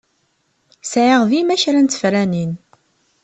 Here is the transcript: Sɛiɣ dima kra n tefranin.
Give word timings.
Sɛiɣ 0.83 1.21
dima 1.29 1.55
kra 1.61 1.79
n 1.81 1.87
tefranin. 1.87 2.51